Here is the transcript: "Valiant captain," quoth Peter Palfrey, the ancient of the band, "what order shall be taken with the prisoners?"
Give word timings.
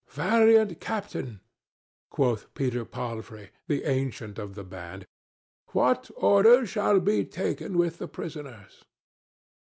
"Valiant 0.09 0.79
captain," 0.81 1.41
quoth 2.09 2.51
Peter 2.55 2.83
Palfrey, 2.85 3.51
the 3.67 3.83
ancient 3.83 4.39
of 4.39 4.55
the 4.55 4.63
band, 4.63 5.05
"what 5.73 6.09
order 6.17 6.65
shall 6.65 6.99
be 6.99 7.23
taken 7.23 7.77
with 7.77 7.99
the 7.99 8.07
prisoners?" 8.07 8.83